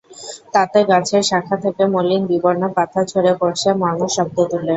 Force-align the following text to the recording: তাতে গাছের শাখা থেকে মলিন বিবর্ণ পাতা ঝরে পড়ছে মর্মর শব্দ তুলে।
তাতে 0.53 0.79
গাছের 0.89 1.23
শাখা 1.29 1.55
থেকে 1.63 1.83
মলিন 1.93 2.21
বিবর্ণ 2.31 2.63
পাতা 2.75 3.01
ঝরে 3.11 3.31
পড়ছে 3.41 3.69
মর্মর 3.81 4.09
শব্দ 4.17 4.37
তুলে। 4.51 4.69